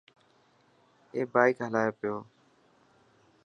اي 1.13 1.21
بائڪ 1.33 1.55
هلائي 1.65 1.89
پيو. 1.99 2.15